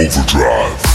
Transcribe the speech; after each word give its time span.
Overdrive. 0.00 0.89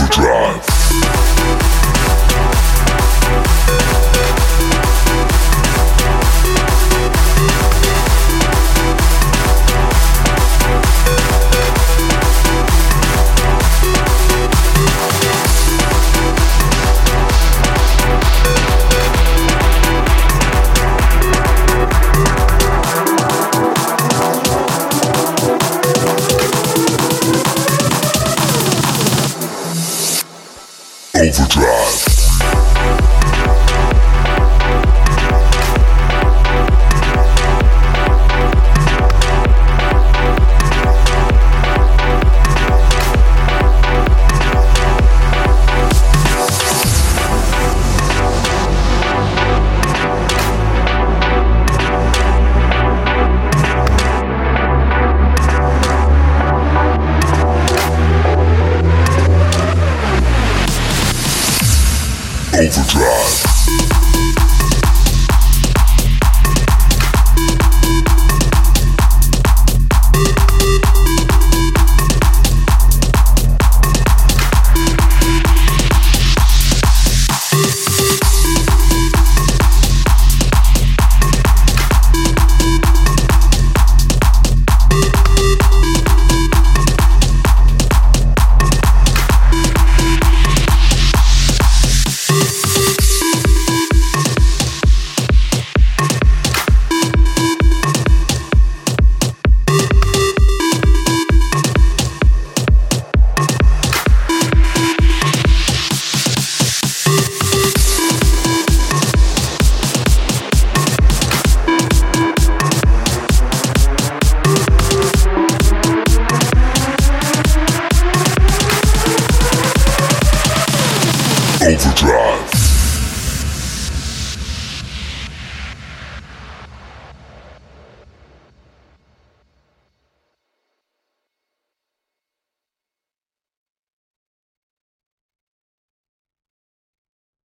Overdrive. 0.00 0.56
Overdrive. 0.56 1.29